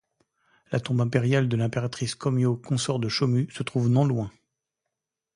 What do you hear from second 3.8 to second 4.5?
non loin.